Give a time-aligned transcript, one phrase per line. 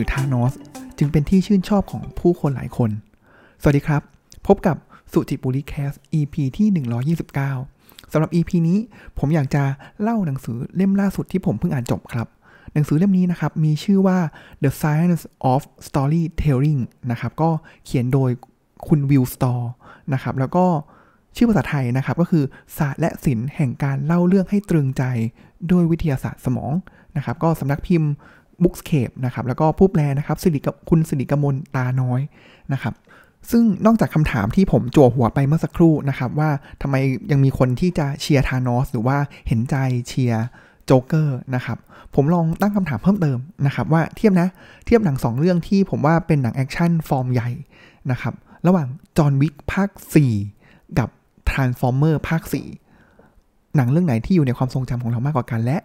[0.00, 0.54] รือธานอส
[0.98, 2.90] จึงเป็นที่ชื่นชอบของผู้คนหลายคน
[3.62, 4.02] สวัสดีครับ
[4.46, 4.76] พบกับ
[5.12, 6.68] สุจิบุริแคส EP ที่
[7.56, 8.78] 129สำหรับ EP นี้
[9.18, 9.62] ผมอยากจะ
[10.02, 12.26] เล่าหนังสือเล่มล่าสุดที่ผมเพิ่งอ่านจบครับ
[12.72, 14.18] หนังสือเล่มนี้นะครับ มีชื่อว่า
[14.62, 15.22] The Science
[15.52, 16.80] of Storytelling
[17.10, 17.50] นะครับ ก็
[17.84, 18.30] เขียนโดย
[18.88, 19.70] คุณวิลสตอร์
[20.12, 20.64] นะครับ แล้วก็
[21.36, 22.44] ชื่อภาษาไทยนะครับ ก็คือ
[22.78, 25.02] ศาสตร์และศิลป์แห่งการเล่าเรื่องให้ตรึงใจ
[25.70, 26.72] ด้วยวิทยาศาสตร์สมอง
[27.16, 28.10] นะครับ ก็สำนักพิมพ์
[28.62, 30.60] Bookscape นะครับแล้วก็ผู้แปลนะครับสิริ
[30.90, 32.20] คุณสิริกมลตาน้อย
[32.72, 32.94] นะครับ
[33.50, 36.50] ซึ่งนอกจากคำถามที่ผมจั่วหัวไปเมื่อสักครู่นะครับว่า
[36.82, 36.96] ทำไม
[37.30, 39.16] ยังมีคนที่จะเชียร์ธานอสหรือว่า
[39.48, 39.76] เห็นใจ
[40.08, 40.44] เชียร์
[40.86, 41.78] โจ๊กเกอร์นะครับ
[42.14, 44.48] ผมลองตั้งคำถามเพิ่มเติมนะครับว่าเทียบนะ
[44.86, 47.50] เทียบหนังสองเรื่องที่ผมว่าเป็นหนังแอคชั่นฟอร์มใหญ่
[48.10, 48.34] นะครับ
[48.66, 48.88] ระหว่าง
[49.18, 49.90] จอห์นวิกภาค
[50.44, 51.08] 4 กับ
[51.50, 52.42] Transformer ภาค
[53.08, 55.78] 4 หนังเรื่องไหนที่อยู่ในความทรงจำของเรามากกว่ากันและ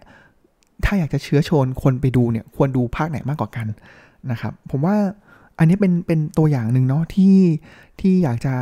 [0.84, 3.66] ถ้าอยากจะเชื้อชวนคนไปดูเนี่ยควรดูภาคไหนมากกว่ากัน
[4.30, 4.96] นะครับ ผมว่า
[5.58, 7.36] อันนี้เป็นเป็นตัวอย่างหนึ่งเนาะที่
[8.00, 8.54] ที่อยากจะ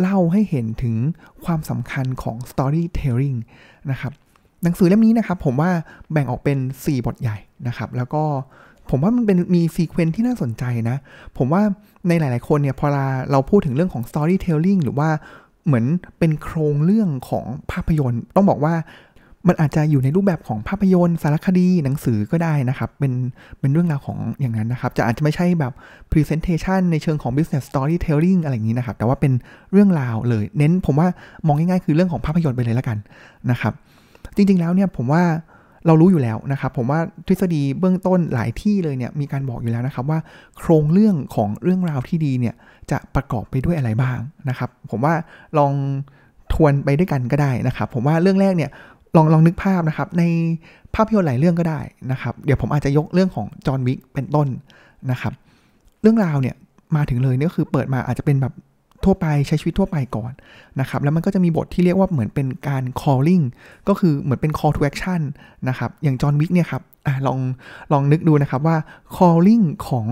[0.00, 0.94] เล่าให้เห็นถึง
[1.44, 3.38] ความสำคัญของ storytelling
[3.90, 4.12] นะครับ
[4.62, 5.70] หนังสือเล่มนี้นะครับ ผมว่า
[6.12, 7.38] แบ่งออกเป็น 4 บทใหญ่
[7.68, 8.24] นะครับ แล้วก็
[8.90, 10.96] ผมว่ามันเป็นมีซีเควนซ์ที่น่าสนใจนะ
[11.38, 11.62] ผมว่า
[12.08, 12.86] ในหลาย ๆ คนเนี่ยพอ
[13.30, 15.08] เราพูดถึงเรื่องของ storytelling หรือว่า
[15.66, 15.86] เหมือน
[16.18, 18.74] เป็นโครงเรื่องของภาพยนตร์ ต้องบอกว่า
[19.48, 23.12] มันอาจจะอยู่ในรูปแบบของภาพยนตร์สารคดีหนังสือก็ได้นะครับ เป็น
[23.60, 25.72] เป็นเรื่องราวของอย่างนั้นนะครับ จะอาจจะไม่ใช่แบบ
[26.12, 29.32] presentation ในเชิงของ business storytelling อะไรอย่างนี้นะครับ แต่ว่าเป็น
[29.72, 31.08] เรื่องราวเลย เน้นผมว่า
[31.46, 32.98] มองง่ายๆ คือเรื่องของภาพยนตร์ไปเลยแล้วกัน
[33.50, 33.72] นะครับ
[34.36, 35.22] จริงๆแล้วเนี่ยผมว่า
[35.86, 40.18] เรารู้อยู่แล้วนะครับ ผมว่าทฤษฎีเบื้องต้นหลายที่เลยเนี่ยมีการบอกอยู่แล้วนะครับว่า
[40.58, 42.54] โครงเรื่องของเรื่องราวที่ดีเนี่ย
[42.90, 45.14] จะประกอบไปด้วยอะไรบ้างนะครับ ผมว่า
[45.58, 45.72] ลอง
[46.52, 48.70] ทวนไปด้วยกันก็ได้นะครับ ผมว่าเรื่องแรกเนี่ย
[49.16, 50.22] ลองลองนึกภาพนะครับ ใน
[50.94, 51.80] ภาพยนตร์หลายเรื่องก็ได้
[52.12, 54.48] นะครับ เดี๋ยวผมอาจจะยกเรื่องของจอห์นวิกเป็นต้น
[55.10, 55.32] นะครับ
[56.02, 56.56] เรื่องราวเนี่ย
[56.96, 58.54] มาถึงเลยนี่ก็คือเปิดมาอาจจะเป็นแบบ
[59.04, 60.32] ทั่วไปใช้ชีวิตทั่วไปก่อน
[60.80, 63.44] นะครับ แล้วมันก็จะมีบทที่เรียกว่าเหมือนเป็นการ calling
[63.88, 65.20] ก็คือเหมือนเป็น call to action
[65.68, 67.38] นะครับ อย่างจอห์นวิกเนี่ยครับอลอง
[67.92, 68.76] ลองนึกดูนะครับว่า
[69.16, 70.06] calling ของ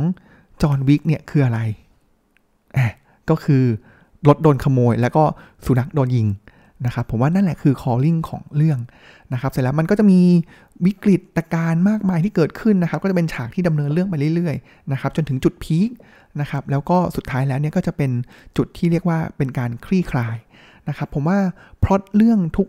[0.63, 2.93] จอห์นวิกเนี่ยคืออะไระ
[3.31, 3.63] ก็คือ
[4.29, 5.23] รถโดนขโมยแล้วก็
[5.65, 6.27] สุนัขโดนยิง
[6.87, 8.79] นะครับผมว่านั่นแหละคือ calling ของเรื่อง
[9.33, 10.21] นะครับเสร็จแล้วมันก็จะมี
[10.87, 15.91] วิกฤตการณ์มากมายที่เกิดขึ้นนะครับก็จะเป็นฉากที่ดำเนินเรื่องไปเรื่อยๆนะครับจนถึงจุดพีค
[16.41, 18.11] นะครับแล้วก็สุดท้ายแล้วเนี่ยก็จะเป็น
[18.57, 20.37] จุดที่เรียกว่าเป็นการคลี่คลาย
[20.89, 21.39] นะครับผมว่า
[21.83, 22.69] พล็อตเรื่องทุก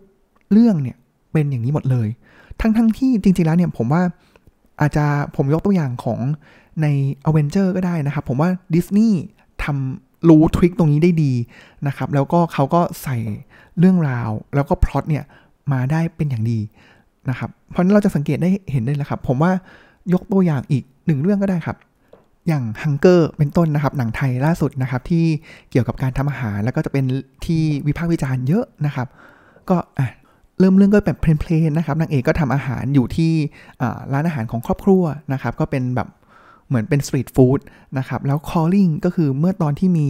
[0.52, 0.96] เรื่องเนี่ย
[1.32, 2.08] เป็นอย่างนี้หมดเลย
[2.60, 4.02] ทั้งๆทที่จริงๆแล้วเนี่ยผมว่า
[4.80, 5.06] อาจจะ
[5.36, 6.18] ผมยกตัวอย่างของ
[6.82, 6.86] ใน
[7.28, 9.18] a v e n g e r ก็ได้นะครับ ผมว่าดิสนีย์
[9.64, 11.32] ทำ รู้ทริคตรงนี้ได้ดี
[11.86, 13.16] นะครับ แล้วก็เขาก็ใส่
[13.78, 15.24] เรื่องราว แล้วก็พล็อตเนี่ย
[15.72, 16.58] มาได้เป็นอย่างดี
[17.30, 19.52] นะครับ เพราะนั้นเราจะสังเกตได้เห็นได้เลยครับ ผมว่า
[20.12, 21.76] ยกตัวอย่างอีกหนึ่งเรื่องก็ได้ครับ
[22.48, 25.24] อย่างฮังเกอร์เป็นต้นนะครับ หนังไทยล่าสุดนะครับ ที่
[25.70, 27.04] เกี่ยวกับการทำอาหาร แล้วก็จะเป็น
[27.44, 29.08] ที่วิพากษ์วิจารณ์เยอะนะครับ
[29.70, 30.08] ก็อะ
[30.60, 33.32] เริ่มเรื่องก็แบบ plain ๆนะครับนางเอกก็ทำอาหารอยู่ที่
[34.12, 36.08] ร้านอาหารของครอบครัวนะครับ ก็เป็นแบบ
[36.72, 37.60] เหมือนเป็นสตรีทฟู้ด
[37.98, 40.08] นะครับ แล้ว calling ก็คือเมื่อตอนที่มี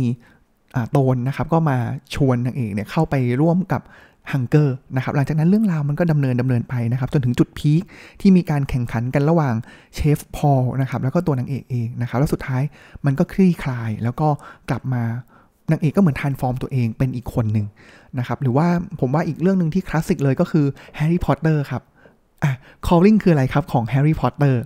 [0.90, 1.76] โทนนะครับ ก็มา
[2.14, 3.82] ชวนนางเอกเนี่ยเข้าไปร่วมกับ
[4.32, 7.82] ฮังเกอร์นะครับหลังจากนั้นเรื่องราวมันก็ดำเนินดำเนินไปนะครับ จนถึงจุดพีค
[8.20, 9.54] ที่มีการแข่งขันกันระหว่าง
[9.94, 12.62] เชฟพอลนะครับแล้วก็ตัวนางเอกเองนะครับ แล้วสุดท้าย
[13.06, 14.28] มันก็คลี่คลายแล้วก็
[14.68, 15.02] กลับมา
[15.70, 17.66] นางเอกก็เหมือน transform ตัวเองเป็นอีกคนหนึ่ง
[18.18, 18.68] นะครับ หรือว่า
[19.00, 21.82] ผมว่าอีกเรื่องหนึ่งที่คลาสสิกเลยก็คือแฮร์รี่พอตเตอร์ครับ
[22.42, 22.52] อะ
[22.86, 24.62] calling คืออะไรครับของแฮร์รี่พอตเตอร์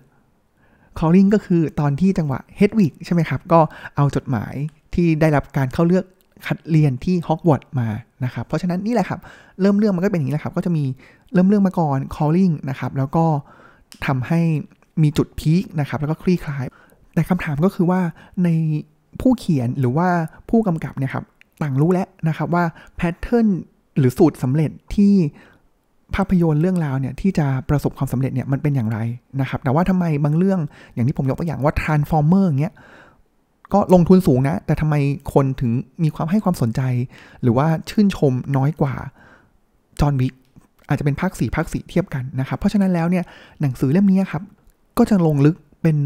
[0.99, 3.61] calling ก็คือตอนที่จังหวะเฮดวิกใช่ไหมครับ ก็
[3.97, 4.55] เอาจดหมาย
[4.95, 6.05] ที่ได้รับการเข้าเลือก
[6.47, 7.89] คัดเรียนที่ฮอกวอตส์มา
[8.25, 9.21] นะครับ เพราะฉะนั้นนี่แหละครับ
[9.61, 10.85] เริ่มเรื่องมันก็เป็นอย่างนี้แหละครับ ก็จะมี
[11.33, 13.25] เริ่มเรื่องมาก่อน calling นะครับ แล้วก็
[14.07, 14.41] ทำให้
[15.03, 16.65] มีจุดพีคนะครับ แล้วก็คลี่คลาย
[17.15, 18.01] แต่คำถามก็คือว่า
[18.45, 18.49] ใน
[19.21, 20.09] ผู้เขียนหรือว่า
[20.51, 21.25] ผู้กำกับเนี่ยครับ
[21.63, 22.65] ต่างรู้แล้วนะครับว่า
[22.97, 23.49] แพทเทิร์น
[23.99, 25.15] หรือสูตรสำเร็จที่
[26.15, 28.99] ภาพยนตร์เรื่องราวเนี่ยที่จะประสบความสำเร็จเนี่ยมันเป็นอย่างไร
[29.41, 30.61] นะครับ แต่ว่าทำไมบางเรื่อง
[30.95, 32.75] อย่างที่ผมยกตัวอย่างว่า Transformer อย่างเงี้ย
[33.73, 34.95] ก็ลงทุนสูงนะ แต่ทำไม
[35.35, 35.71] คนถึง
[36.03, 36.81] มีความให้ความสนใจ
[37.43, 38.95] หรือว่าชื่นชมน้อยกว่า
[40.01, 40.35] จอห์นวิก
[40.89, 43.25] อาจจะเป็นภาคสี่ภาคสี่เทียบกันนะครับ เพราะฉะนั้นแล้วเนี่ย
[43.61, 44.43] หนังสือเล่มนี้ครับ
[44.99, 45.97] ก็จะลงลึกเป็น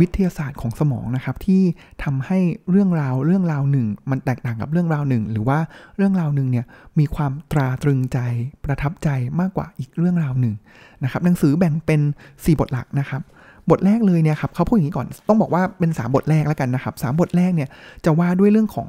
[0.00, 1.62] วิทยาศาสตร์ของสมองนะครับที่
[2.04, 2.38] ทำให้
[2.70, 5.58] เรื่องราวเรื่องราวหนึ่ง มันแตกต่างกับเรื่องราวหนึ่ง หรือว่า
[5.96, 6.66] เรื่องราวหนึ่งเนี่ย
[6.98, 8.18] มีความตราตรึงใจ
[8.64, 9.08] ประทับใจ
[9.40, 10.54] มากกว่าอีกเรื่องราวหนึ่ง
[11.02, 12.00] นะครับหนังสือแบ่งเป็น
[12.30, 13.22] 4 บทหลักนะครับ
[13.70, 17.68] บทแรกเลยเนี่ยครับเขาพูดอย่างนี้ก่อนต้องบอกว่าเป็น 3 บทแรกแล้วกันนะครับสบทแรกเนี่ย
[18.04, 18.88] จะว่าด้วยเรื่องของ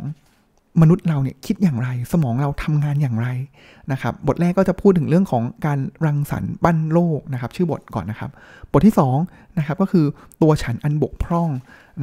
[0.81, 3.27] มนุษย์เราเนี่ยคิดอย่างไร สมองเราทำงานอย่างไร
[3.91, 8.29] นะครับบทแรกก็จะพูดถึงเรื่องของการรังสรรค์ปั้นโลกนะครับชื่อบทก่อนนะครับ
[8.71, 8.95] บทที่
[9.25, 10.05] 2นะครับก็คือ
[10.41, 11.49] ตัวฉันอันบกพร่อง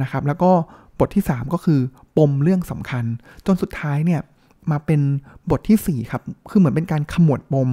[0.01, 0.51] นะครับแล้วก็
[0.99, 1.79] บทที่ 3 ก็คือ
[2.17, 3.05] ปมเรื่องสำคัญ
[3.45, 4.21] จนสุดท้ายเนี่ย
[4.71, 5.01] มาเป็น
[5.51, 6.21] บทที่ 4 ครับ
[6.51, 7.69] คือเหมือนเป็นการขมวดปม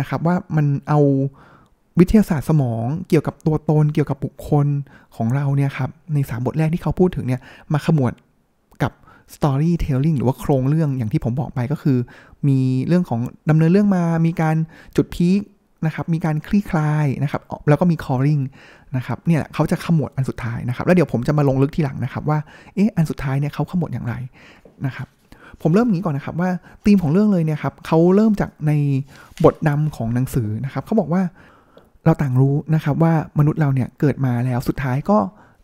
[0.00, 1.00] นะครับว่ามันเอา
[1.98, 4.66] วิทยาศาสตร์สมองเกี่ยวกับตัวตนเกี่ยวกับบุคคล
[5.16, 7.40] ของเราเนี่ยครับในสามบทแรกที่เขาพูดถึงเนี่ย
[7.72, 8.12] มาขมวด
[9.34, 11.98] storytelling หรือว่าโครงเรื่องอย่างที่ผมบอกไปก็คือ
[12.48, 13.20] มีเรื่องของ
[13.50, 14.56] ดำเนินเรื่องมา มีการ
[14.96, 15.40] จุดพีค
[15.86, 18.42] นะครับ มีการคลี่คลายนะครับ แล้วก็มี calling
[18.96, 22.38] นะครับเนี่ยเขาจะขมวดอันสุดท้ายนะครับ แล้วเดี๋ยวผมจะมาลงลึกทีหลังนะครับว่า
[22.74, 24.14] เอ๊ะอันสุดท้ายเนี่ยเขาขมวดอย่างไร
[24.86, 25.08] นะครับ
[25.62, 26.50] ผมเริ่มนี้ก่อนนะครับว่า
[26.84, 28.72] ธีมของเรื่องเลยเนี่ยครับเขาเริ่มจากใน
[29.44, 31.22] บทนำของหนังสือนะครับเขาบอกว่า
[32.04, 35.18] เราต่างรู้นะครับว่ามนุษย์เราเนี่ยเกิดมาแล้วสุดท้ายก็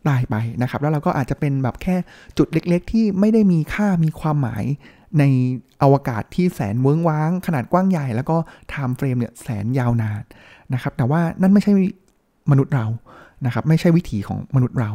[0.08, 1.96] ตายไปนะครับ แล้วเราก็อาจจะเป็นแบบแค่
[2.38, 4.64] จุดเล็กๆ ที่ไม่ได้มีค่ามีความหมาย
[5.18, 5.24] ใน
[5.82, 8.36] อวกาศที่แสนเวิ้งว้าง ขนาดกว้างใหญ่ แล้วก็
[8.70, 10.22] timeframe เนี่ยแสนยาวนาน
[10.74, 11.72] นะครับ แต่ว่านั่นไม่ใช่
[12.50, 12.86] มนุษย์เรา
[13.46, 14.90] นะครับไม่ใช่วิถีของมนุษย์เรา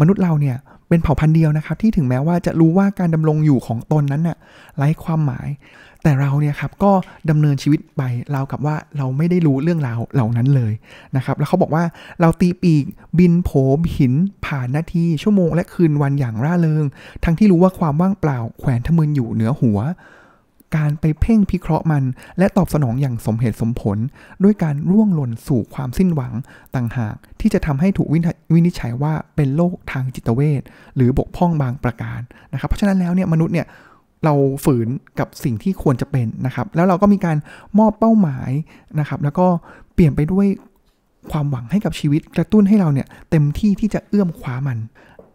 [0.00, 0.56] มนุษย์เราเนี่ย
[0.88, 4.36] เป็นเผ่าพันธุ์เดียวนะครับ ที่ถึงแม้ว่าจะรู้ว่าการดำรงอยู่ของตนนั้นน่ะ
[4.76, 5.48] ไร้ความหมาย
[6.02, 6.92] แต่เราเนี่ยครับก็
[7.30, 8.02] ดำเนินชีวิตไป
[8.34, 10.72] ราวกับว่าเราไม่ได้รู้เรื่องราวเหล่านั้นเลย
[11.16, 11.84] นะครับ แล้วเขาบอกว่า
[12.20, 12.84] เราตีปีก
[13.18, 14.12] บินโผบหิน
[14.46, 16.84] ผ่านนาทีชั่วโมง และคืนวันอย่างร่าเริง
[17.24, 19.80] ทั้งที่รู้ว่าความว่างเปล่าแขวนทะมึนอยู่เหนือหัว
[20.76, 22.04] การไปเพ่งพิเคราะห์มัน
[22.38, 23.98] และตอบสนองอย่างสมเหตุสมผล
[24.42, 26.32] ด้วยการร่วงหล่นสู่ความสิ้นหวัง
[26.74, 28.08] ต่างหาก ที่จะทำให้ถูก
[28.54, 30.62] วินิจฉัยว่าเป็นโรคทางจิตเวช
[30.96, 32.20] หรือบกพร่องบางประการ
[32.52, 33.66] นะครับ เพราะฉะนั้นแล้วเนี่ยมนุษย์เนี่ย
[34.24, 34.34] เรา
[34.64, 34.88] ฝืน
[35.18, 37.36] กับสิ่งที่ควรจะเป็นนะครับ แล้วเราก็มีการ
[37.78, 38.50] มอบเป้าหมาย
[39.00, 39.46] นะครับ แล้วก็
[39.94, 40.46] เปลี่ยนไปด้วย
[41.32, 44.78] ความหวังให้กับชีวิตกระตุ้นให้เราเนี่ยเต็มที่ที่จะเอื้อมคว้ามัน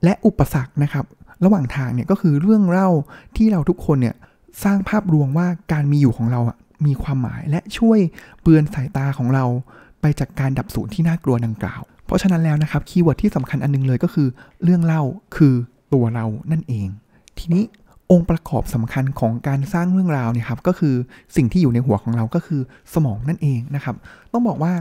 [0.04, 1.06] และอุปสรรคนะครับ
[1.45, 2.89] ระหว่างทางเนี่ยก็คือเรื่องเล่า
[3.36, 4.16] ที่เราทุกคนเนี่ย
[4.63, 8.00] สร้างภาพรวมว่าการมีอยู่ของเราอะมีความหมายและช่วย
[8.42, 9.45] เบือนสายตาของเรา
[10.01, 14.28] ไปจากการดับสูญที่น่ากลัวดังกล่าว เพราะฉะนั้นแล้วนะครับ keyword ที่สำคัญอันนึงเลยก็คือ
[14.63, 15.01] เรื่องเล่า
[15.36, 15.54] คือ
[15.94, 16.88] ตัวเรานั่นเอง
[17.38, 17.63] ทีนี้
[18.12, 20.95] องค์ประกอบสำคัญของการสร้างเรื่องราวเนี่ยครับก็คือ
[21.36, 22.62] สิ่งที่อยู่ในหัวของเราก็คือ
[22.94, 23.95] สมองนั่นเองนะครับ
[24.33, 24.74] ต้องบอกว่า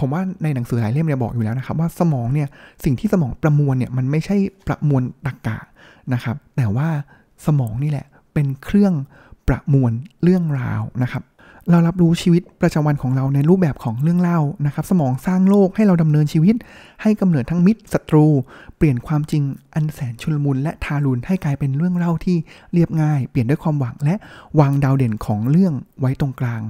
[0.00, 2.48] ผมว่าในหนังสือหลายเล่มเนี่ยบอกอยู่แล้วนะครับว่าสมองเนี่ย
[2.84, 4.36] สิ่งที่สมองประมวลเนี่ยมันไม่ใช่
[4.66, 5.58] ประมวลตรรกะ
[6.14, 6.88] นะครับแต่ว่า
[7.46, 8.94] สมองนี่แหละเป็นเครื่อง
[9.48, 9.92] ประมวล
[10.22, 11.22] เรื่องราวนะครับ
[11.70, 16.54] เรารับรู้ชีวิตประจำวันของเราในรูปแบบของเรื่องเล่านะครับ สมองสร้างโลกให้เราดำเนินชีวิต
[17.02, 18.26] ให้กำเนิดทั้งมิตรศัตรู
[18.76, 19.42] เปลี่ยนความจริง
[19.74, 22.36] อันแสนชุลมุนและทารุณให้กลายเป็นเรื่องเล่าที่
[22.72, 24.14] เรียบง่าย เปลี่ยนด้วยความหวังและ
[24.60, 26.62] วางดาวเด่นของเรื่องไว้ตรงกลาง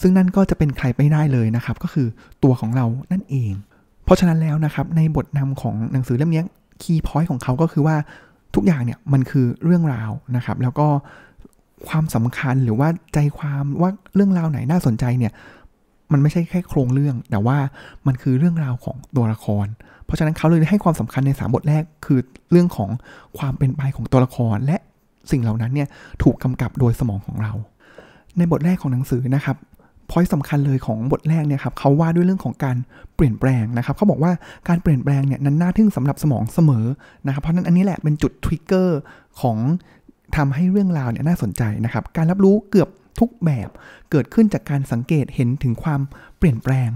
[0.00, 2.06] ซึ่งนั่นก็จะเป็นใครไม่ได้เลยนะครับ ก็คือ
[2.42, 3.52] ตัวของเรานั่นเอง
[4.04, 6.42] เพราะฉะนั้นแล้วนะครับในบทนำของหนังสือเล่มนี้
[6.82, 7.96] คีย์พอยต์ของเขาก็คือว่า
[8.54, 10.88] ทุกอย่างเนี่ยมันคือเรื่องราวนะครับ แล้วก็
[11.88, 15.32] ความสำคัญหรือว่าใจความว่าเรื่องราวไหนน่าสนใจเนี่ย
[16.12, 17.58] มันไม่ใช่แค่โครงเรื่อง แต่ว่า
[18.06, 19.66] มันคือเรื่องราวของตัวละคร
[20.04, 22.18] เพราะฉะนั้นเขาเลยให้ความสำคัญในสามบทแรกคือ
[22.50, 22.90] เรื่องของ
[23.38, 24.76] ความเป็นไปของตัวละคร และ
[25.30, 25.88] สิ่งเหล่านั้นเนี่ย
[26.22, 27.52] ถูกกำกับโดยสมองของเรา
[28.38, 29.56] ในบทแรกของหนังสือนะครับ
[30.10, 32.76] point สำคัญเลยของบทแรกเนี่ยครับเขาว่าด้วยเรื่องของการ
[33.16, 34.32] เปลี่ยนแปลงนะครับเขาบอกว่า
[34.68, 36.86] การเปลี่ยนแปลงเนี่ยนั้นน่าทึ่งสำหรับสมองเสมอ
[37.26, 38.98] นะครับเพราะนั้นอันนี้แหละเป็นจุด trigger
[39.40, 39.58] ของ
[40.36, 42.88] ทำให้เรื่องราวเนี่ยน่าสนใจนะครับ การรับรู้เกือบ
[43.20, 43.68] ทุกแบบ
[44.10, 46.00] เกิดขึ้นจากการสังเกตเห็นถึงความ
[46.38, 46.90] เปลี่ยนแปลง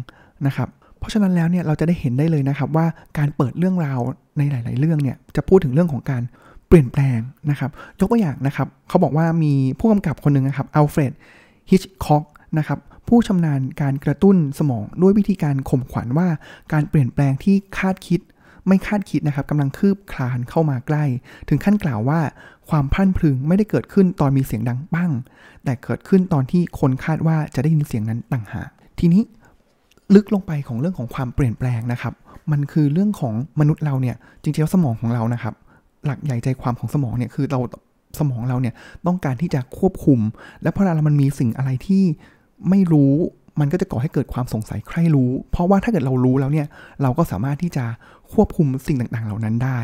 [0.46, 0.68] นะครับ
[0.98, 2.86] เพราะฉะนั้นแล้วเนี่ยเราจะได้เห็นได้เลยนะครับว่า
[3.18, 4.00] การเปิดเรื่องราว
[4.38, 6.22] ในหลาย ๆ เรื่องเนี่ยจะพูดถึงเรื่องของการ
[6.68, 7.18] เปลี่ยนแปลง
[7.50, 11.12] นะครับยกตัวอย่างนะครับเขาบอกว่ามีผู้กำกับคนหนึ่งนะครับอัลเฟรด
[11.70, 12.24] ฮิชคอก
[12.58, 12.78] นะครับ
[13.08, 16.28] ผู้ชำนาญการกระตุ้นสมองด้วยวิธีการข่มขวัญว่า
[16.72, 18.20] การเปลี่ยนแปลงที่คาดคิด
[18.68, 21.04] ไม่คาดคิดนะครับกำลังคืบคลานเข้ามาใกล้
[21.48, 22.20] ถึงขั้นกล่าวว่า
[22.70, 25.10] ความพลั่นพลึงไม่ได้เกิดขึ้นตอนมีเสียงดังปั้ง
[25.64, 29.22] แต่เกิดขึ้นตอนที่คนคาดว่าจะได้ยินเสียงนั้นต่างหากทีนี้
[30.14, 32.14] ลึกลงไปของเรื่องของความเปลี่ยนแปลงนะครับ
[32.52, 35.54] มันคือเรื่องของมนุษย์เราเนี่ยจริงๆแล้วสมองของเรานะครับ
[36.06, 37.60] หลักใหญ่ใจความของสมองเนี่ยคือเรา
[38.18, 38.74] สมองเราเนี่ย
[39.06, 40.20] ต้องการที่จะควบคุม
[40.62, 42.04] และพอเรามันมีสิ่งอะไรที่
[42.68, 43.12] ไม่รู้
[43.60, 46.66] มันก็จะก่อให้เกิดความสงสัยใครรู้ เพราะว่าถ้าเกิดเรารู้แล้วเนี่ย
[47.02, 47.84] เราก็สามารถที่จะ
[48.32, 49.78] ควบคุมสิ่งต่างๆ เหล่านั้นได้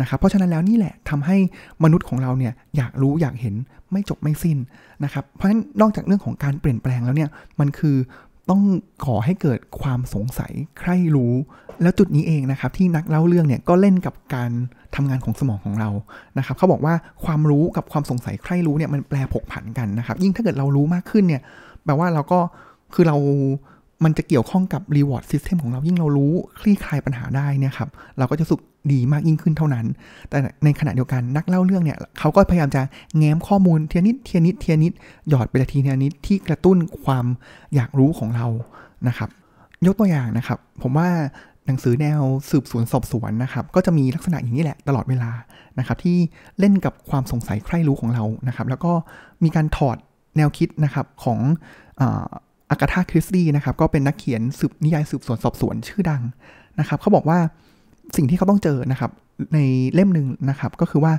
[0.00, 1.36] นะครับ เพราะฉะนั้นแล้วนี่แหละทำให้
[1.84, 3.54] มนุษย์ของเราเนี่ยอยากรู้อยากเห็น
[3.92, 4.58] ไม่จบไม่สิ้น
[5.04, 7.30] นะครับ เพราะฉะนั้นนอกจากเรื่องของการเปลี่ยนแปลงแล้วเนี่ย
[7.60, 7.96] มันคือ
[8.50, 8.62] ต้อง
[9.04, 11.34] ขอให้เกิดความสงสัยใครรู้
[11.82, 14.50] แล้วจุดนี้เองนะครับที่นักเล่าเรื่องเนี่ยก็เล่นกับการ
[14.96, 15.90] ทำงานของสมองของเรา
[16.38, 16.94] นะครับเขาบอกว่า
[17.24, 21.42] ความรู้กับความสงสัยใครรู้เนี่ยมันแปลผกผันกันนะครับ ยิ่งถ้าเกิดเรารู้มากขึ้นเนี่ย
[21.84, 22.40] แปลว่าเราก็
[22.94, 23.16] คือเรา
[24.04, 28.60] มันจะเกี่ยวข้องกับ reward system ของเรายิ่งเรารู้คลี่คลายปัญหาได้เนี่ยครับเราก็จะสุข
[28.92, 29.86] ดีมากยิ่งขึ้นเท่านั้น
[30.28, 32.82] แต่ในขณะเดียวกันนักเล่าเรื่องเนี่ยเขาก็พยายามจะ
[33.16, 34.92] แง้มข้อมูลเทียนิดเทียนิดเทียนิด
[35.28, 37.26] หยอดไปทีเทียนิดที่กระตุ้นความ
[37.74, 38.46] อยากรู้ของเรา
[39.08, 39.28] นะครับ
[39.86, 41.08] ยกตัวอย่างนะครับ ผมว่า
[41.66, 45.30] หนังสือแนวสืบสวนสอบสวนนะครับ ก็จะมีลักษณะอย่างนี้แหละตลอดเวลา
[45.78, 46.18] นะครับ ที่
[46.58, 48.92] เล่นกับความสงสัยใคร่รู้ของเรานะครับ แล้วก็
[49.44, 49.96] มีการถอด
[50.36, 51.38] แนวคิดนะครับของ
[52.70, 56.22] อากาธาคริสตี้นะครับก็เป็นนักเขียนสืบนิยายสืบสวนสอบสวนชื่อดัง
[56.80, 57.38] นะครับเขาบอกว่า
[58.16, 59.10] สิ่งที่เขาต้องเจอนะครับ
[59.54, 59.58] ใน
[59.94, 61.12] เล่มหนึ่งนะครับก็คือว่า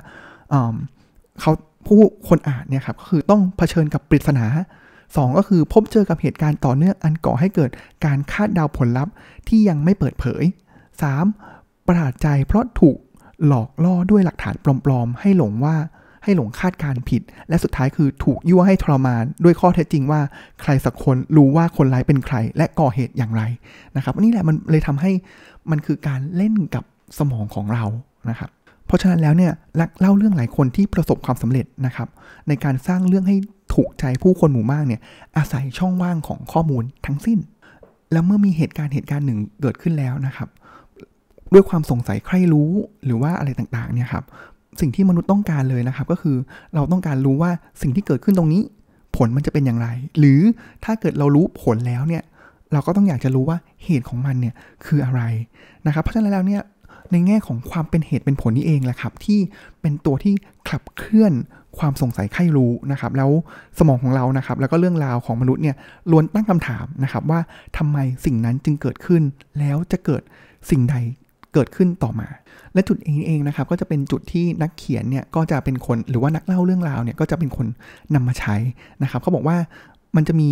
[1.40, 1.52] เขา
[1.86, 4.44] ผู้คนอ่านเนี่ยครับก็คือต้องเผชิญกับปริศนา
[4.92, 7.70] 2 ก็คือพบเจอกับเหตุการณ์ต่อเนื่องอันก่อให้เกิด
[8.04, 9.14] การคาดเดาผลลัพธ์
[9.48, 10.42] ที่ยังไม่เปิดเผย
[11.14, 11.86] 3.
[11.86, 12.96] ประหลาดใจเพราะถูก
[13.46, 15.76] หลอกล่อด้วยหลักฐานปลอมๆ ให้หลงว่า
[16.30, 20.20] ให้หลงคาดการผิด และสุดท้ายคือถูกยั่วให้ทรมานด้วยข้อเท็จจริงว่า
[20.62, 23.42] ใครสักคนรู้ว่าคนร้ายเป็นใคร และก่อเหตุอย่างไร
[23.96, 25.12] นะครับนี่แหละมันเลยทำให้
[25.70, 26.84] มันคือการเล่นกับ
[27.18, 27.84] สมองของเรา
[28.30, 28.50] นะครับ
[28.86, 29.52] เพราะฉะนั้นแล้วเนี่ย
[30.00, 32.08] เล่าเรื่องหลายคนที่ประสบความสำเร็จนะครับ
[32.48, 33.36] ในการสร้างเรื่องให้
[33.74, 35.00] ถูกใจผู้คนหมู่มากเนี่ย
[35.36, 37.38] อาศัยช่องว่างของข้อมูลทั้งสิ้น
[38.12, 40.48] แล้วเมื่อมีเหตุการณ์เหตุการณ์หนึ่งเกิดขึ้นแล้วนะครับ
[41.52, 42.70] ด้วยความสงสัยใครรู้
[43.04, 44.24] หรือว่าอะไรต่างๆเนี่ยครับ
[44.80, 46.36] สิ่งที่มนุษย์ต้องการเลยนะครับ ก็คือ
[46.74, 47.50] เราต้องการรู้ว่า
[47.82, 48.62] สิ่งที่เกิดขึ้นตรงนี้
[49.16, 50.40] ผลมันจะเป็นอย่างไร หรือ
[50.84, 52.22] ถ้าเกิดเรารู้ผลแล้วเนี่ย
[52.72, 55.22] เราก็ต้องอยากจะรู้ว่าเหตุของมันเนี่ยคืออะไร
[55.86, 56.62] นะครับ เพราะฉะนั้นแล้วเนี่ย
[57.12, 59.38] ในแง่ของความเป็นเหตุเป็นผลนี่เองแหละครับ ที่
[59.80, 60.34] เป็นตัวที่
[60.70, 61.32] ขับเคลื่อน
[61.78, 63.30] ความสงสัยใครรู้นะครับ แล้ว
[63.78, 65.76] สมองของเรานะครับ แล้วก็เรื่องราวของมนุษย์เนี่ย
[66.10, 67.40] ล้วนตั้งคำถามนะครับ ว่า
[67.78, 69.22] ทำไมสิ่งนั้นจึงเกิดขึ้น
[69.58, 70.22] แล้วจะเกิด
[70.70, 70.96] สิ่งใด
[71.54, 72.28] เกิดขึ้นต่อมา
[72.74, 77.66] และจุดนี้เองนะครับก็จะเป็นจุดที่นักเขียนเนี่ยก็จะเป็นคนหรือว่านักเล่าเรื่องราวเนี่ยก็จะเป็นคน
[78.14, 78.56] นำมาใช้
[79.02, 79.56] นะครับเขาบอกว่า
[80.16, 80.50] มันจะมี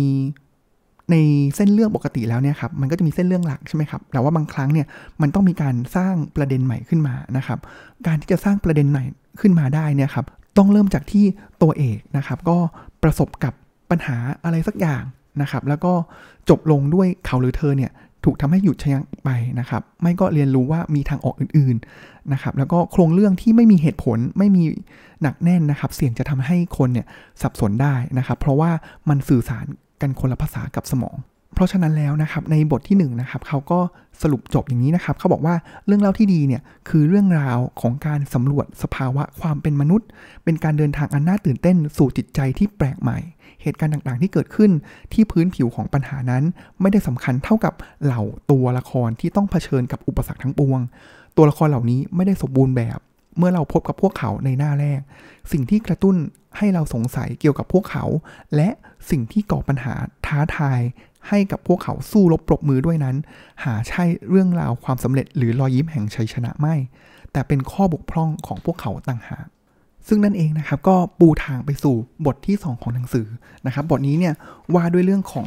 [1.11, 1.15] ใน
[1.55, 4.87] เส้นเรื่องปกติแล้วเนี่ยครับมันก็จะมีเส้นเรื่องหลักใช่ไหมครับแต่ว่าบางครั้งเนี่ย
[5.21, 7.59] มันต้องมีการสร้างประเด็นใหม่ขึ้นมานะครับ
[8.07, 9.03] การที่จะสร้างประเด็นใหม่
[9.41, 10.25] ขึ้นมาได้เนี่ยครับ
[10.57, 11.25] ต้องเริ่มจากที่
[11.61, 12.57] ตัวเอกนะครับก็
[13.03, 13.53] ประสบกับ
[13.89, 15.03] ปัญหาอะไรสักอย่าง
[15.41, 15.93] นะครับแล้วก็
[16.49, 17.91] จบลงด้วยเขาหรือเธอเนี่ย
[18.23, 24.63] ถูกทำให้หยุดชะงักไปนะครับ ไม่ก็เรียนรู้ว่ามีทางออกอื่นๆนะครับ แล้วก็โครงเรื่องที่ไม่มีเหตุผลไม่มี
[25.21, 27.07] หนักแน่นนะครับ เสี่ยงจะทำให้คนเนี่ย
[27.41, 28.71] สับสนได้นะครับ เพราะว่า
[29.09, 29.65] มันสื่อสาร
[30.01, 31.17] กันคนละภาษากับสมอง
[31.53, 33.79] เพราะฉะนั้นแล้วนะครับในบทที่1นนะครับเขาก็
[34.21, 40.07] สรุปจบอย่างนี้นะครับเขาบอกว่าเรื่องเล่าที่ดีเนี่ยคือเรื่องราวของการสำรวจสภาวะความเป็นมนุษย์
[40.43, 43.19] เป็นการเดินทางอันน่าตื่นเต้นสู่จิตใจที่แปลกใหม่
[43.61, 44.71] เหตุการณ์ต่างๆ ที่เกิดขึ้น
[45.13, 46.43] ที่พื้นผิวของปัญหานั้น
[46.81, 47.73] ไม่ได้สำคัญเท่ากับ
[48.03, 50.79] เหล่าตัวละครที่ต้องเผชิญกับอุปสรรคทั้งปวง
[51.37, 52.99] ตัวละครเหล่านี้ไม่ได้สมบูรณ์แบบ
[53.37, 55.01] เมื่อเราพบกับพวกเขาในหน้าแรก
[55.51, 56.15] สิ่งที่กระตุ้น
[56.57, 58.05] ให้เราสงสัยเกี่ยวกับพวกเขา
[58.55, 58.69] และ
[59.09, 60.81] สิ่งที่ก่อปัญหาท้าทาย
[61.29, 63.15] ให้กับพวกเขาสู้รบปรบมือด้วยนั้น
[63.63, 66.75] หาใช่เรื่องราวความสำเร็จหรือรอยยิ้มแห่งชัยชนะไม่
[67.31, 69.45] แต่เป็นข้อบกพร่องของพวกเขาต่างหาก
[70.09, 73.27] ซึ่งนั่นเองนะครับก็ปูทางไปสู่บทที่ 2 ของหนังสือ
[73.65, 74.33] นะครับ บทนี้เนี่ย
[74.73, 75.45] ว่าด้วยเรื่องของ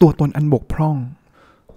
[0.00, 0.96] ตัวตนอันบกพร่อง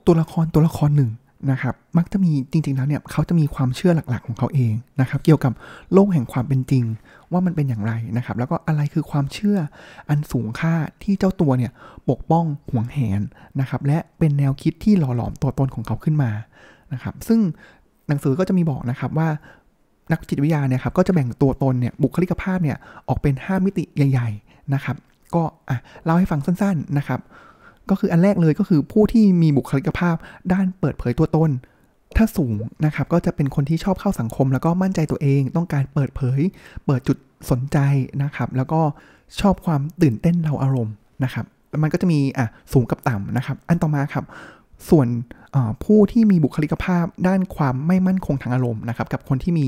[0.05, 1.11] ตัวละครตัวละครหนึ่ง
[1.51, 5.53] นะครับ มักจะมีจริง ๆ แล้วเนี่ยเขาจะมีความเชื่อหลักๆ ของเขาเองนะครับ เกี่ยวกับ
[5.93, 6.83] โลกแห่งความเป็นจริง
[7.31, 9.57] ว่ามันเป็นอย่างไรนะครับ แล้วก็อะไรคือความเชื่อ
[10.09, 10.73] อันสูงค่า
[11.03, 11.71] ที่เจ้าตัวเนี่ย
[12.09, 13.21] ปกป้องห่วงแหน
[13.59, 16.31] นะครับ และเป็นแนวคิดที่หล่อหลอมตัวตนของเขาขึ้นมา
[16.93, 17.39] นะครับ ซึ่ง
[18.07, 19.29] หนังสือก็จะมีบอกนะครับว่า
[20.11, 24.95] นักจิตวิทยาเนี่ยครับก็จะแบ่งตัวตนเนี่ยบุคลิกภาพเนี่ยออกเป็น 5 มิติใหญ่ ๆนะครับ
[25.35, 27.19] ก็อะเล่าให้ฟังสั้นๆนะครับ
[27.89, 30.15] ก็คืออันแรกเลยก็คือผู้ที่มีบุคลิกภาพ
[30.53, 31.51] ด้านเปิดเผยตัวตน
[32.17, 36.39] ถ้าสูงนะครับก็จะเป็นคนที่ชอบเข้าสังคม แล้วก็มั่นใจตัวเองต้องการเปิดเผย
[36.85, 37.17] เปิดจุด
[37.49, 37.77] สนใจ
[38.23, 38.81] นะครับ แล้วก็
[39.41, 41.45] ชอบความตื่นเต้นเราอารมณ์นะครับ
[41.83, 44.25] มันก็จะมีอะสูงกับต่ำนะครับ อันต่อมาครับ
[44.89, 45.07] ส่วน
[45.83, 49.67] ผู้ที่มีบุคลิกภาพด้านความไม่มั่นคงทางอารมณ์นะครับ กับคนที่มี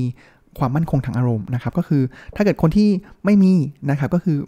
[0.58, 2.02] ความมั่นคงทางอารมณ์นะครับ ก็คือ
[2.36, 2.88] ถ้าเกิดคนที่
[3.24, 3.52] ไม่มี
[3.90, 4.38] นะครับก็คือ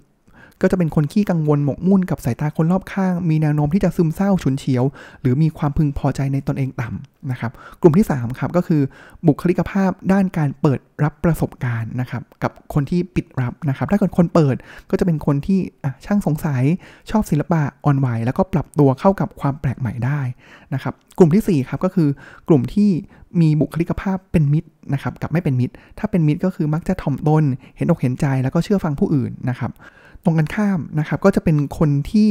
[0.63, 4.85] ก็จะเป็นคนขี้กังวลหมกมุ่นกับสายตาคนรอบข้าง มีแนวโน้มที่จะซึมเศร้าฉุนเฉียว
[5.21, 8.83] หรือมีความพึงพอใจในตนเองต่ำนะครับ กลุ่มที่3ครับก็คือ
[9.27, 14.57] บุคลิกภาพด้านการเปิดรับประสบการณ์นะครับ กับคนที่ปิดรับนะครับ ถ้าเกิดคนเปิด
[14.91, 15.59] ก็จะเป็นคนที่
[16.05, 16.63] ช่างสงสัย
[17.11, 20.21] ชอบศิลปะอ่อนไหวแล้วก็ปรับตัวเข้ากับความแปลกใหม่ได้
[20.75, 22.09] นะครับ กลุ่มที่4ครับก็คือ
[22.49, 22.91] กลุ่มที่
[23.41, 27.45] มีบุคลิกภาพเป็นมิตรนะครับกับไม่เป็นมิตร ถ้าเป็นมิตรก็คือมักจะถ่อมตน
[27.77, 29.73] เห็นอกเห็นใจแล้วก็เชื่อฟังผู้อื่นนะครับ
[30.25, 32.31] ตรงกันข้ามนะครับ ก็จะเป็นคนที่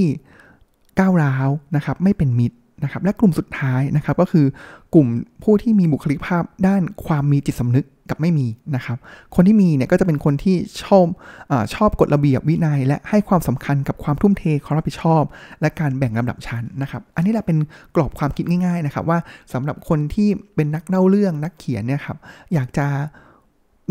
[1.00, 4.46] ก้าวร้าวนะครับ ไม่เป็นมิตรนะครับ และกลุ่มสุดท้ายนะครับ ก็คือ
[4.94, 5.08] กลุ่ม
[5.44, 8.98] ผู้ที่มีบุคลิกภาพด้านความมีจิตสำนึกกับไม่มีนะครับ
[9.36, 11.06] คนที่มีเนี่ยก็จะเป็นคนที่ชอบ
[11.52, 15.24] อชอบกฎระเบียบวินัย และให้ความสำคัญกับความทุ่มเทความรับผิดชอบ
[15.62, 17.58] และการแบ่งลำดับชั้นนะครับ อันนี้แหละเป็น
[17.96, 19.20] กรอบความคิดง่าย ๆนะครับ ว่า
[19.54, 22.18] สำหรับคนที่เป็นนักเล่าเรื่องนักเขียนเนี่ยครับ
[22.54, 22.88] อยากจะ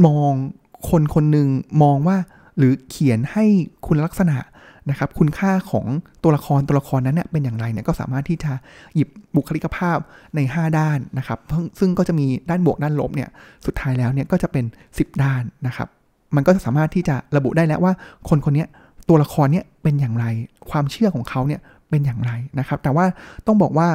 [0.07, 0.33] มอง
[0.91, 1.49] คนคนหนึ่ง
[1.83, 2.17] มองว่า
[2.57, 3.45] หรือเขียนให้
[3.87, 4.39] คุณลักษณะ
[4.91, 5.87] นะครับคุณค่าของ
[6.23, 8.53] ตัวละครตัวละครนั้นเนี่ยเป็นอย่างไรเนี่ยก็สามารถที่จะ
[8.95, 9.99] หยิบบุคลิกภาพ
[10.37, 11.39] ใน 5 ด้านนะครับ
[11.79, 13.29] ซึ่งก็จะมีด้านบวกด้านลบเนี่ย
[13.67, 15.89] สุดท้ายแล้วเนี่ยก็จะเป็น 10 ด้านนะครับ
[16.37, 17.93] มันก็จะสามารถที่จะระบุได้แล้วว่า
[18.29, 18.65] คนคนนี้
[19.09, 20.25] ตัวละครเนี่ยเป็นอย่างไร
[20.71, 23.07] ความเชื่อของเขาเนี่ยเป็นอย่างไรนะครับ แต่ว่า
[23.47, 23.89] ต้องบอกว่า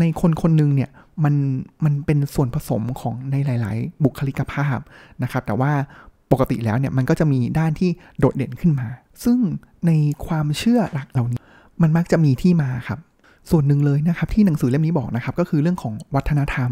[0.00, 0.90] ในคนคนหนึ่งเนี่ย
[1.24, 1.34] มัน
[1.84, 4.78] มันเป็นส่วนผสมของในหลาย ๆ บุคลิกภาพ
[5.22, 5.72] นะครับ แต่ว่า
[6.32, 8.88] ปกติแล้วเนี่ยมันก็จะมีด้านที่โดดเด่นขึ้นมา
[9.24, 9.38] ซึ่ง
[9.86, 9.90] ใน
[10.26, 11.40] ความเชื่อหลักเหล่านี้
[11.82, 13.00] มันมักจะมีที่มาครับ
[13.50, 16.70] ส่วนหนึ่งเลยนะครับที่หนังสือเล่มนี้บอกนะครับก็คือเรื่องของวัฒนธรรม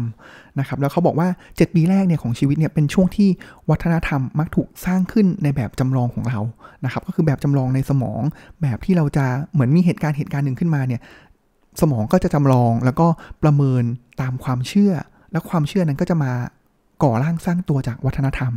[0.59, 3.29] นะครับแล้วเขาบอกว่า 7 ปีแรกเนี่ยของชีวิตเนี่ยเป็นช่วงที่
[3.69, 6.39] วัฒนธรรมมักถูกสร้างขึ้นในแบบจำลองของเรา
[6.85, 8.21] นะครับก็คือแบบจำลองในสมอง
[8.61, 11.01] แบบที่เราจะเหมือนมีเหตุการณ์เหตุการณ์หนึ่งขึ้นมาเนี่ย
[11.81, 13.07] สมองก็จะจำลองแล้วก็
[13.43, 13.83] ประเมิน
[14.21, 14.93] ตามความเชื่อ
[15.31, 16.31] และความเชื่อนั้นก็จะมา
[17.03, 18.53] ก่อร่างสร้างตัวจากวัฒนธรรม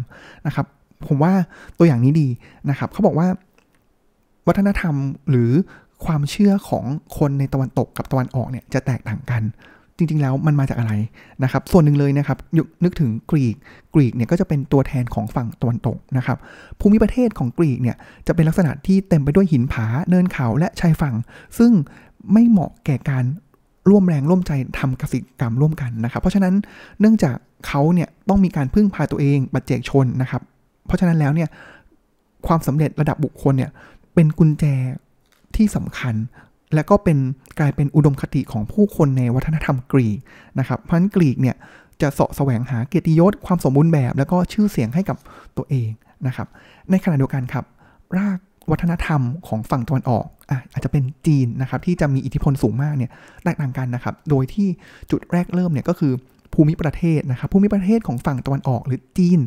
[0.47, 0.67] นะครับ
[1.09, 1.33] ผมว่า
[1.79, 2.29] ตัวอย่างนี้ดี
[2.71, 3.29] นะครับเขาบอกว่า
[4.49, 4.95] วัฒนธรรม
[5.31, 5.51] หรือ
[6.05, 6.85] ความเชื่อของ
[7.19, 9.43] คนในตะวันตกกับตะวันออกเนี่ยจะแตกต่างกัน
[9.97, 10.93] จริง ๆ แล้วมันมาจากอะไร
[11.43, 12.39] นะครับ ส่วนหนึ่งเลยนะครับ
[12.85, 13.55] นึกถึงกรีก
[13.95, 16.39] กรีกเนี่ยก็จะเป็นตัวแทนของฝั่งตะวันตกนะครับ
[16.81, 17.97] ภูมิประเทศของกรีกเนี่ย
[18.27, 21.15] จะเป็นลักษณะที่เต็มไปด้วยหินผาเนินเขาและชายฝั่ง
[21.59, 21.73] ซึ่ง
[22.33, 23.25] ไม่เหมาะแก่การ
[23.91, 26.55] ร่วมแรงร่วมใจทำกสิกรรมร่วมกันนะครับ เพราะฉะนั้น
[27.01, 30.43] เนื่องจากเขาเนี่ยต้องมีการพึ่งพาตัวเองปัจเจกชนนะครับ
[30.87, 31.49] เพราะฉะนั้นแล้วเนี่ย
[32.47, 33.71] ความสำเร็จระดับบุคคลเนี่ย
[34.15, 34.65] เป็นกุญแจ
[35.57, 36.15] ที่สำคัญ
[36.75, 37.19] และก็เป็น
[37.59, 40.19] กลายเป็นอุดมคติของผู้คนในวัฒนธรรมกรีก
[40.59, 41.57] นะครับเพราะฉะนั้นกรีกเนี่ย
[42.03, 45.17] จะเสาะแสวงหาเกียรติยศความสมบูรณ์แบบ แล้วก็ชื่อเสียงให้กับ
[45.57, 45.91] ตัวเอง
[46.27, 46.49] นะครับ
[46.91, 47.65] ในขณะเดียวกันครับ
[48.17, 48.39] ราก
[48.71, 53.11] วัฒนธรรมของฝั่งตะวันออกอะอาจจะเป็นจีนนะครับที่จะมีอิทธิพลสูงมากเนี่ย
[53.45, 54.69] แตกต่างกันนะครับ โดยที่
[55.11, 56.13] จุดแรกเริ่มเนี่ยก็คือ
[56.55, 59.41] ภูมิประเทศนะครับภูมิประเทศของฝั่งตะวันออกหรือจีน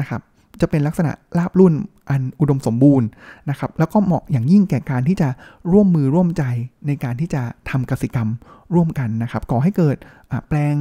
[0.00, 0.20] นะครับ
[0.60, 1.74] จะเป็นลักษณะราบรุ่น
[2.10, 3.08] อันอุดมสมบูรณ์
[3.50, 5.28] นะครับแล้วก็เหมาะอย่างยิ่งแก่การที่จะ
[5.72, 6.44] ร่วมมือร่วมใจ
[6.86, 8.28] ในการที่จะทำกสิกรรม
[8.74, 9.96] ร่วมกันนะครับก่อให้เกิด
[10.48, 10.76] แปลง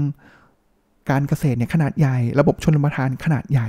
[1.09, 3.67] การเกษตรเนี่ยขนาดใหญ่ ระบบชนประทานขนาดใหญ่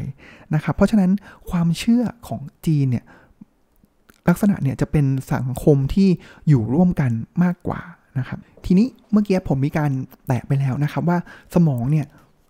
[0.55, 1.11] นะครับ เพราะฉะนั้น
[1.51, 3.05] ความเชื่อของจีนเนี่ย
[4.29, 6.09] ลักษณะเนี่ยจะเป็นสังคมที่
[6.49, 7.11] อยู่ร่วมกัน
[7.43, 7.81] มากกว่า
[8.19, 9.91] นะครับ ทีนี้เมื่อกี้ผมมีการ
[10.27, 11.19] แตะไปแล้วนะครับว่า
[11.55, 12.07] สมองเนี่ย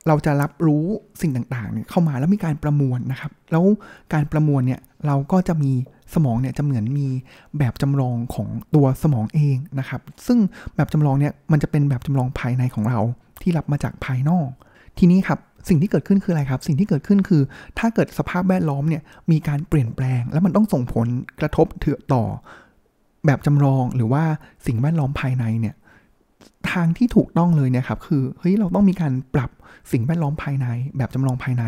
[0.09, 0.85] เราจะรับรู้
[1.21, 3.65] สิ่งต่างๆเนี่ยเข้ามาแล้วมีการประมวลนะครับ แล้ว
[4.13, 5.73] การประมวลเนี่ยเราก็จะมี
[6.15, 7.09] สมองเนี่ยจะเหมือนมี
[7.59, 10.39] แบบจำลองของตัวสมองเองนะครับ ซึ่ง
[10.77, 13.01] แบบจำลองเนี่ยมันจะเป็นแบบจำลองภายในของเรา
[13.43, 14.49] ที่รับมาจากภายนอก
[14.99, 17.43] ทีนี้ครับสิ่งที่เกิดขึ้นคืออะไรครับ สิ่งที่เกิดขึ้นคือ
[17.79, 21.09] ถ้าเกิดสภาพแวดล้อมเนี่ยมีการเปลี่ยนแปลง แล้วมันต้องส่งผล
[21.41, 22.25] กระทบเถื่อต่อ
[23.27, 24.25] แบบจำลองหรือว่า
[24.67, 25.75] สิ่งแวดล้อมภายในเนี่ย
[26.73, 29.51] ทางที่ถูกต้องเลยเนี่ยครับคือเฮ้ยเราต้องมีการปรับ
[29.93, 31.65] สิ่งแวดล้อมภายใน แบบจำลองภายใน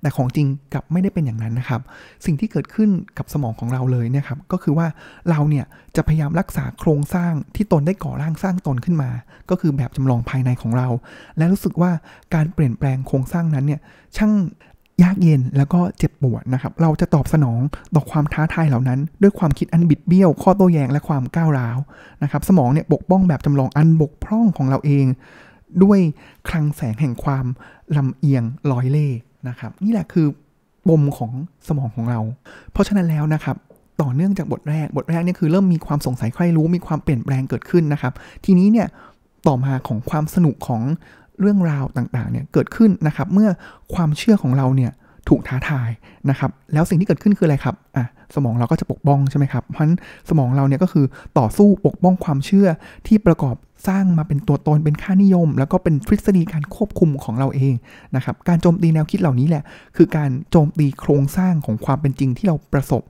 [0.00, 1.80] แต่ของจริงกลับไม่ได้เป็นอย่างนั้นนะครับ
[2.24, 4.86] สิ่งที่เกิดขึ้นกับสมองของเราเลยเนี่ยครับก็คือว่า
[5.30, 9.10] เราเนี่ยจะพยายามรักษาโครงสร้างที่ตนได้ก่อร่างสร้างตนขึ้นมา
[9.50, 10.88] ก็คือแบบจำลองภายในของเรา
[11.38, 11.90] และรู้สึกว่า
[12.34, 13.80] การเปลี่ยนแปลงโครงสร้างนั้นเนี่ย
[14.16, 14.32] ช่าง
[15.02, 17.60] ยากเย็นแล้วก็เจ็บปวดนะครับ เราจะตอบสนอง
[17.94, 21.78] ต่อความท้าทายเหล่านั้น ด้วยความคิดอันบิดเบี้ยว ข้อโต้แย้งและความก้าวร้าว
[22.22, 25.06] นะครับ สมองเนี่ยปกป้องแบบจำลองอันบกพร่องของเราเอง
[25.82, 25.98] ด้วย
[26.48, 27.46] คลังแสงแห่งความ
[27.96, 29.08] ลำเอียงลอยเล่
[29.48, 30.26] นะครับ นี่แหละคือ
[30.88, 31.32] ปมของ
[31.68, 32.20] สมองของเรา
[32.72, 33.56] เพราะฉะนั้นแล้วนะครับ
[34.02, 38.12] ต่อเนื่องจากบทแรก บทแรกเนี่ยคือเริ่มมีความสงสัยใครรู้ มีความเปลี่ยนแปลงเกิดขึ้นนะครับ
[38.44, 38.88] ทีนี้เนี่ย
[39.48, 40.82] ต่อมาของความสนุกของ
[41.40, 43.50] เรื่องราวต่างๆเนี่ยเกิดขึ้นนะครับ เมื่อ
[43.94, 44.92] ความเชื่อของเราเนี่ย
[45.28, 45.90] ถูกท้าทาย
[46.30, 49.96] นะครับ แล้วสิ่งที่เกิดขึ้นคืออะไรครับอะสมองเราก็จะปกป้องใช่ไหมครับเพราะฉะนั้น
[50.28, 51.06] สมองเราเนี่ยก็คือ
[51.38, 52.68] ต่อสู้ปกป้องความเชื่อ
[53.06, 53.56] ที่ประกอบ
[53.88, 57.74] สร้างมาเป็นตัวตนเป็นค่านิยม แล้วก็เป็นทฤษฎีการควบคุมของเราเอง
[58.16, 59.62] นะครับการโจมตีแนวคิดเหล่านี้แหละ
[59.96, 63.02] คือการโจมตีโครงสร้างของความเป็นจริงที่เราประสบ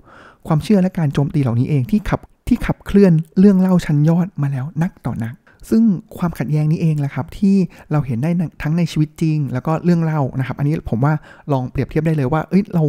[0.46, 5.34] ความเชื่อและการโจมตีเหล่านี้เองที่ขับที่ขับเคลื่อนเรื่องเล่าชั้นยอดมาแล้วนักต่อนัก
[5.70, 5.82] ซึ่ง
[6.18, 7.56] ความขัดแย้งนี้เองแหละครับที่
[7.92, 8.30] เราเห็นได้
[8.62, 11.12] ทั้งในชีวิตจริง แล้วก็เรื่องเล่านะครับ อันนี้ผมว่า
[11.52, 12.84] ลองเปรียบเทียบได้เลยว่า เอ้ยเรา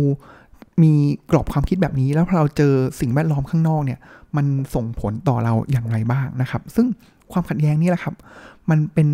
[0.84, 0.94] มี
[1.32, 4.00] กรอบความคิดแบบนี้ แล้วพอเราเจอสิ่งแวดล้อมข้างนอกเนี่ย
[4.36, 6.88] มันส่งผลต่อเราอย่างไรบ้างนะครับ ซึ่ง
[7.32, 8.16] ความขัดแย้งนี้แหละครับ
[8.70, 9.08] มันเป็น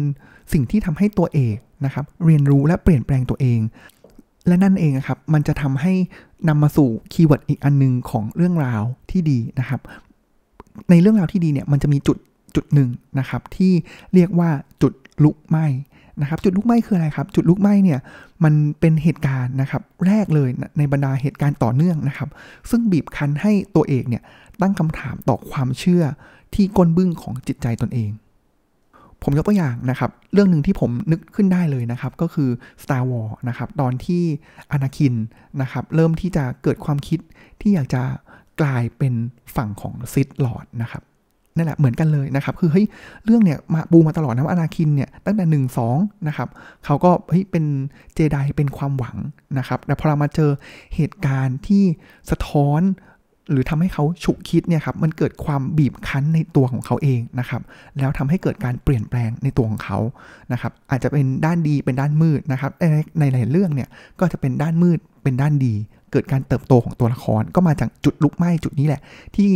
[0.54, 3.60] สิ่งที่ทำให้ตัวเอกนะครับ เรียนรู้และเปลี่ยนแปลงตัวเอง
[4.48, 5.94] และนั่นเองครับ มันจะทำให้
[6.48, 9.82] นำมาสู่ keyword อีกอันนึงของเรื่องราวที่ดีนะครับ
[10.90, 12.18] ในเรื่องราวที่ดีเนี่ย มันจะมีจุด
[12.56, 13.74] จุดหนึ่งนะครับที่
[14.14, 14.50] เรียกว่า
[14.82, 15.66] จุดลุกไหม้
[16.22, 18.00] นะครับจุดลุกไหม้คืออะไรครับ จุดลุกไหม้เนี่ย
[18.44, 22.30] มันเป็นเหตุการณ์นะครับแรกเลยในบรรดาเหตุการณ์ต่อเนื่องนะครับ
[22.70, 24.24] ซึ่งบีบคั้นให้ตัวเอกเนี่ย
[24.62, 26.04] ตั้งคำถามต่อความเชื่อ
[26.54, 28.12] ที่ก้นบึ้งของจิตใจตนเอง
[29.24, 32.50] ผมยกตัวอย่างนะครับ เรื่องหนึ่งที่ผมนึกขึ้นได้เลยนะครับ ก็คือ
[32.84, 34.24] Star Wars นะครับตอนที่
[34.72, 35.14] อนาคิน
[35.62, 37.20] นะครับเริ่มที่จะเกิดความคิด
[37.62, 38.04] ที่อยากจะ
[38.62, 39.14] กลายเป็น
[39.56, 41.04] ฝั่งของซิดลอร์ดนะครับ
[41.56, 42.86] นั่นแหละเหมือนกันเลยนะครับ คือเฮ้ย
[43.26, 46.50] เรื่องเนี่ยมาบูมาตลอดนะว่าอนาคินเนี่ยตั้งแต่หนึ่งสองนะครับ
[46.86, 47.66] เขาก็เฮ้ยเป็น
[48.16, 49.18] เจไดเป็นความหวัง
[49.58, 50.52] นะครับแต่พอเรามาเจอ
[50.96, 51.84] เหตุการณ์ที่
[52.30, 52.82] สะท้อน
[53.52, 57.62] หรือทำให้เขาฉุกคิดเนี่ยครับมันเกิดความบีบคั้นในตัวของเขาเองนะครับ
[57.98, 60.00] แล้วทำให้เกิดการเปลี่ยนแปลงในตัวของเขา
[60.52, 65.74] นะครับอาจจะเป็นด้านดีเป็นด้านมืดนะครับในในหลายเรื่องเนี่ยก็จะเป็นด้านมืดเป็นด้านดี
[66.12, 69.02] เกิดการเติบโตของตัวละครก็มาจากจุดลุกไหม้จุดนี้แหละ
[69.36, 69.50] ที่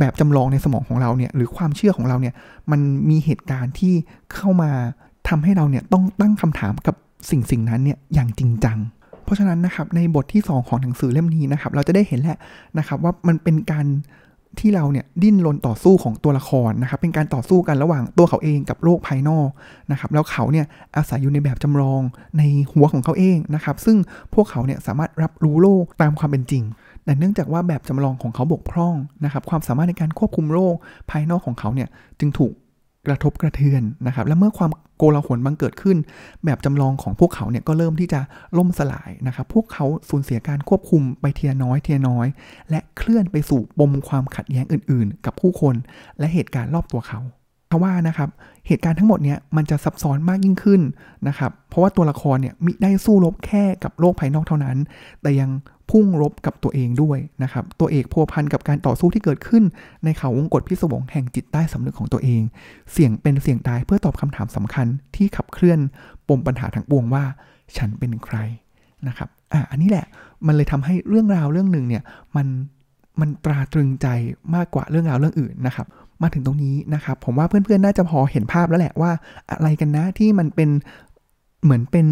[0.00, 2.34] แบบจำลองในสมองของเราเนี่ยหรือความเชื่อของเราเนี่ย
[2.70, 3.94] มันมีเหตุการณ์ที่
[4.34, 4.70] เข้ามา
[5.28, 6.94] ทำให้เราเนี่ยต้องตั้งคำถามกับ
[7.30, 8.78] สิ่งสิ่งนั้นเนี่ยอย่างจริงจัง
[9.24, 12.38] เพราะฉะนั้นนะครับในบทที่ 2 ของหนังสือเล่มนี้นะครับเราจะได้เห็นแหละ
[12.78, 13.86] นะครับว่ามันเป็นการ
[14.60, 19.48] ที่เราเนี่ยดิ้นรนต่อสู้ของตัวละครนะครับเป็นการต่อสู้กันระหว่างตัวเขาเองกับโลกภายนอก
[19.90, 22.00] นะครับแล้วเขาเนี่ยอาศัยอยู่ในแบบจำลอง
[22.38, 23.96] ในหัวของเขาเองนะครับซึ่ง
[24.34, 26.62] พวกเขาเนี่ยสามารถรับรู้โลกตามความเป็นจริง
[27.10, 28.94] แต่เนื่องจากว่าแบบจำลองของเขาบกพร่อง
[29.24, 30.74] นะครับ ความสามารถในการควบคุมโรค
[31.10, 32.52] ภายนอกของเขาเนี่ยจึงถูก
[33.06, 35.96] กระทบกระเทือนนะครับ และเมื่อความโกลาหลบังเกิดขึ้น
[36.44, 38.20] แบบจำลองของพวกเขาเนี่ยก็เริ่มที่จะ
[38.58, 42.26] ล่มสลายนะครับ พวกเขาสูญเสียการควบคุมไปเทียน้อยเทียน้อย
[42.70, 45.74] และเคลื่อนไปสู่ปมความขัดแย้งอื่น ๆ กับผู้คน
[46.18, 47.20] และเหตุการณ์รอบตัวเขา
[47.70, 48.28] เพราะว่านะครับ
[48.66, 50.80] เหตุการณ์ทั้งหมดเนี้ยมันจะซับซ้อนมากยิ่งขึ้น
[51.28, 54.76] นะครับเพราะว่าตัวละครเนี่ยมิได้สู้รบแค่กับโลกภายนอกเท่านั้น
[55.22, 55.50] แต่ยัง
[55.90, 59.64] พุ่งรบกับตัวเองด้วยนะครับตัวเอกพัวพันกับการต่อสู้ที่เกิดขึ้น
[60.04, 62.42] ในเขาวงกฏพิศวงแห่งจิตใต้สำนึกของตัวเอง
[62.92, 65.78] เสี่ยงเป็นเสี่ยงตายเพื่อตอบคำถามสำคัญที่ขับเคลื่อน
[66.28, 67.24] ปมปัญหาทั้งปวงว่า
[67.76, 68.36] ฉันเป็นใคร
[69.08, 70.06] นะครับอะอันนี้แหละ
[70.46, 72.02] มันเลยทำให้เรื่องราวเรื่องหนึ่งเนี่ย
[72.36, 72.46] มัน
[73.20, 74.06] มันตราตรึงใจ
[74.54, 75.86] มากกว่าเรื่องราวเรื่องอื่นนะครับ
[76.22, 79.10] มาถึงตรงนี้นะครับ ผมว่าเพื่อนๆ น่าจะพอเห็นภาพแล้วแหละว่า
[79.50, 80.70] อะไรกันนะที่มันเป็น
[81.64, 82.06] เหมือนเป็น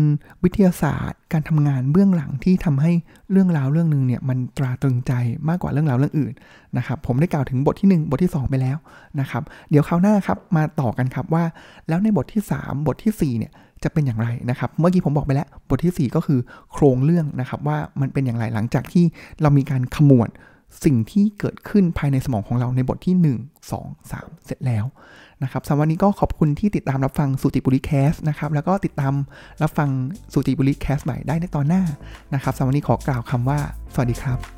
[0.45, 2.93] วิทยาศาสตร์ การทำงานเบื้องหลังที่ทำให้
[3.31, 5.13] เรื่องราวเรื่องหนึ่งเนี่ยมันตราตรึงใจ
[5.49, 6.33] มากกว่าเรื่องราวเรื่องอื่น
[6.77, 8.77] นะครับผมได้กล่าวถึงบทที่ 1 บทที่ 2 ไปแล้ว
[9.21, 11.45] นะครับ เดี๋ยวคราวหน้าครับมาต่อกันครับว่า
[11.89, 16.41] แล้วในบทที่ 3 บทที่4เนี่ยจะเป็นอย่างไรนะครับ เมื่อกี้ผมบอกไปแล้วบทที่ 4 ก็คือ
[16.73, 19.05] โครงเรื่องนะครับว่ามันเป็นอย่างไรหลังจากที่
[19.43, 20.29] เรามีการขมวด
[20.85, 24.85] สิ่งที่เกิดขึ้นภายในสมองของเราในบทที่ 1 2 3 เสร็จแล้ว
[25.43, 29.15] นะครับสำหรับวันนี้ก็ขอบคุณที่ติดตามรับฟังสุจิปุลิ Cast นะครับ แล้วก็ติดตาม
[29.63, 29.89] รับฟัง
[30.33, 31.83] สุจิปุลิ Cast ใหม่ได้ในตอนหน้า
[32.35, 33.59] นะครับสำหรับวันนี้ขอกล่าวคำว่า
[33.95, 34.58] สวัสดีครับ